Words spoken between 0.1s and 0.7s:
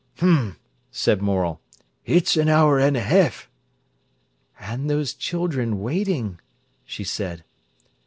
"H'm!"